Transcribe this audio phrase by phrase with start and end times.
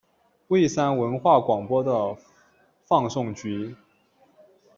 [0.47, 2.17] 蔚山文化广播的
[2.87, 3.75] 放送局。